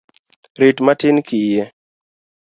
Rit 0.59 0.77
matin 0.85 1.17
kiyie. 1.27 1.63